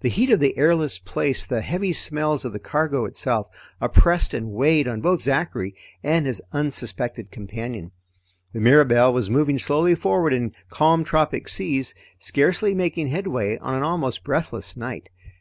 [0.00, 3.46] The heat of the airless place, the heavy smells of the cargo itself,
[3.80, 7.92] oppressed and weighed on both Zachary and his unsuspected companion.
[8.52, 13.84] The Mirabelle was moving slowly forward in calm tropic seas, scarcely making headway on an
[13.84, 15.10] almost breathless night.